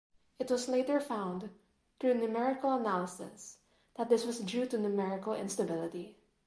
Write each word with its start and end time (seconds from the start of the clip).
It 0.39 0.49
was 0.49 0.67
later 0.67 0.99
found, 0.99 1.51
through 1.99 2.15
numerical 2.15 2.71
analysis, 2.73 3.59
that 3.97 4.09
this 4.09 4.25
was 4.25 4.39
due 4.39 4.65
to 4.65 4.79
numerical 4.79 5.35
instability. 5.35 6.17